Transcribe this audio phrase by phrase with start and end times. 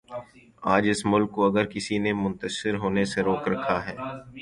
[0.73, 3.95] آج اس ملک کو اگر کسی نے منتشر ہونے سے روک رکھا ہے۔